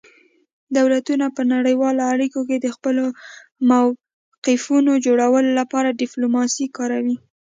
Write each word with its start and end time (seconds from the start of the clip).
دولتونه 0.77 1.25
په 1.35 1.41
نړیوالو 1.53 2.01
اړیکو 2.13 2.39
کې 2.47 2.57
د 2.59 2.67
خپلو 2.75 3.05
موقفونو 3.71 4.91
جوړولو 5.05 5.51
لپاره 5.59 5.97
ډیپلوماسي 6.01 6.65
کاروي 6.77 7.17